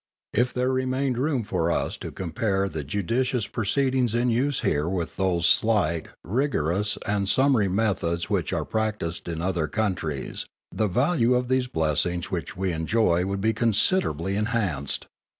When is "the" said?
2.67-2.83, 10.71-10.87